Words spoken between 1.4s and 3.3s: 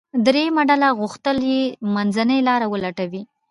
یې منځنۍ لاره ولټوي.